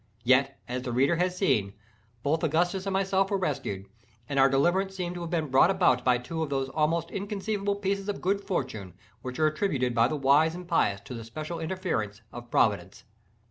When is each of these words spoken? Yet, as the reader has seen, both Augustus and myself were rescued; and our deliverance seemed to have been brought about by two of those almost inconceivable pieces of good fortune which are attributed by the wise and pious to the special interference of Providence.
Yet, 0.23 0.59
as 0.67 0.81
the 0.81 0.91
reader 0.91 1.17
has 1.17 1.37
seen, 1.37 1.73
both 2.23 2.43
Augustus 2.43 2.87
and 2.87 2.93
myself 2.93 3.29
were 3.29 3.37
rescued; 3.37 3.85
and 4.27 4.39
our 4.39 4.49
deliverance 4.49 4.95
seemed 4.95 5.13
to 5.13 5.21
have 5.21 5.29
been 5.29 5.49
brought 5.51 5.69
about 5.69 6.03
by 6.03 6.17
two 6.17 6.41
of 6.41 6.49
those 6.49 6.69
almost 6.69 7.11
inconceivable 7.11 7.75
pieces 7.75 8.09
of 8.09 8.19
good 8.19 8.41
fortune 8.41 8.95
which 9.21 9.37
are 9.37 9.45
attributed 9.45 9.93
by 9.93 10.07
the 10.07 10.15
wise 10.17 10.55
and 10.55 10.67
pious 10.67 11.01
to 11.01 11.13
the 11.13 11.23
special 11.23 11.59
interference 11.59 12.23
of 12.33 12.49
Providence. 12.49 13.03